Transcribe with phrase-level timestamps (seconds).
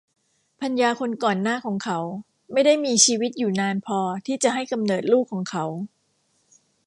[0.59, 1.99] ภรรยาคนก่อนหน้าของเขา
[2.51, 5.65] ไม่ได้มีชีวิตอยู่นานพอที่จะให้กำเนิดลูกของเขา